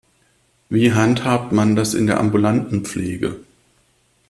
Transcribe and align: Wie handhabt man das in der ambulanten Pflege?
Wie 0.69 0.93
handhabt 0.93 1.51
man 1.51 1.75
das 1.75 1.93
in 1.93 2.07
der 2.07 2.19
ambulanten 2.19 2.85
Pflege? 2.85 3.39